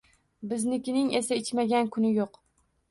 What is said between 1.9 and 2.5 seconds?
kuni yo`q